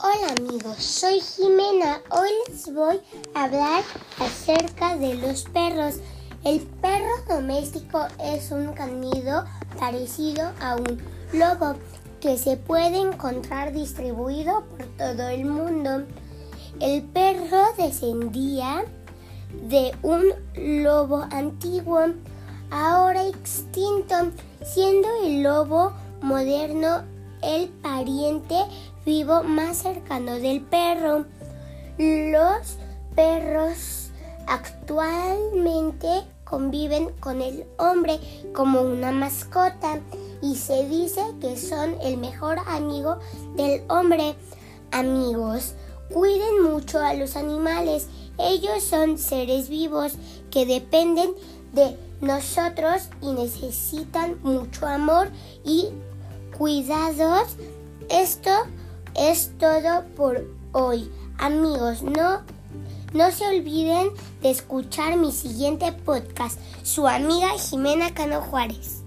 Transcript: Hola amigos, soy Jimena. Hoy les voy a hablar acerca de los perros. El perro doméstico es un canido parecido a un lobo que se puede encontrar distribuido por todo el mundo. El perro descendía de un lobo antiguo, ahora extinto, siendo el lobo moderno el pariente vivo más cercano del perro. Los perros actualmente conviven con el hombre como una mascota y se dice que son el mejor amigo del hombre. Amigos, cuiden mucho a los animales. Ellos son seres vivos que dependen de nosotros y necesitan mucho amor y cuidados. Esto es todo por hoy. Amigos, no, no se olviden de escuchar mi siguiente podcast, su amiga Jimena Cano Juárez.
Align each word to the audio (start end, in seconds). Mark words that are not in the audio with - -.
Hola 0.00 0.32
amigos, 0.38 0.76
soy 0.76 1.18
Jimena. 1.20 2.00
Hoy 2.10 2.30
les 2.48 2.72
voy 2.72 3.00
a 3.34 3.44
hablar 3.44 3.82
acerca 4.20 4.96
de 4.96 5.14
los 5.14 5.42
perros. 5.42 5.96
El 6.44 6.60
perro 6.60 7.10
doméstico 7.28 8.06
es 8.22 8.52
un 8.52 8.74
canido 8.74 9.44
parecido 9.76 10.52
a 10.60 10.76
un 10.76 11.02
lobo 11.32 11.74
que 12.20 12.38
se 12.38 12.56
puede 12.56 12.96
encontrar 12.98 13.72
distribuido 13.72 14.62
por 14.66 14.86
todo 14.96 15.30
el 15.30 15.46
mundo. 15.46 16.04
El 16.78 17.02
perro 17.02 17.64
descendía 17.76 18.84
de 19.68 19.96
un 20.02 20.32
lobo 20.84 21.26
antiguo, 21.32 22.04
ahora 22.70 23.26
extinto, 23.26 24.30
siendo 24.62 25.08
el 25.24 25.42
lobo 25.42 25.92
moderno 26.22 27.02
el 27.42 27.68
pariente 27.68 28.56
vivo 29.04 29.42
más 29.42 29.78
cercano 29.78 30.34
del 30.38 30.60
perro. 30.62 31.26
Los 31.98 32.76
perros 33.14 34.10
actualmente 34.46 36.24
conviven 36.44 37.10
con 37.20 37.42
el 37.42 37.66
hombre 37.78 38.18
como 38.54 38.80
una 38.80 39.12
mascota 39.12 40.00
y 40.40 40.56
se 40.56 40.88
dice 40.88 41.20
que 41.40 41.56
son 41.56 41.96
el 42.02 42.16
mejor 42.16 42.58
amigo 42.66 43.18
del 43.56 43.82
hombre. 43.88 44.34
Amigos, 44.90 45.74
cuiden 46.12 46.62
mucho 46.62 47.00
a 47.00 47.14
los 47.14 47.36
animales. 47.36 48.08
Ellos 48.38 48.82
son 48.82 49.18
seres 49.18 49.68
vivos 49.68 50.14
que 50.50 50.64
dependen 50.64 51.32
de 51.72 51.96
nosotros 52.20 53.08
y 53.20 53.32
necesitan 53.32 54.38
mucho 54.42 54.86
amor 54.86 55.30
y 55.64 55.88
cuidados. 56.58 57.56
Esto 58.10 58.50
es 59.14 59.52
todo 59.58 60.04
por 60.16 60.44
hoy. 60.72 61.10
Amigos, 61.38 62.02
no, 62.02 62.42
no 63.14 63.30
se 63.30 63.46
olviden 63.46 64.10
de 64.42 64.50
escuchar 64.50 65.16
mi 65.16 65.30
siguiente 65.30 65.92
podcast, 65.92 66.58
su 66.82 67.06
amiga 67.06 67.50
Jimena 67.58 68.12
Cano 68.12 68.42
Juárez. 68.42 69.04